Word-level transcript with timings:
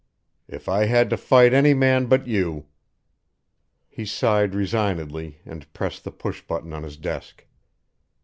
If 0.47 0.67
I 0.67 0.85
had 0.85 1.11
to 1.11 1.15
fight 1.17 1.53
any 1.53 1.75
man 1.75 2.07
but 2.07 2.25
you" 2.25 2.65
He 3.87 4.03
sighed 4.03 4.55
resignedly 4.55 5.41
and 5.45 5.71
pressed 5.73 6.03
the 6.05 6.11
push 6.11 6.41
button 6.41 6.73
on 6.73 6.81
his 6.81 6.97
desk. 6.97 7.45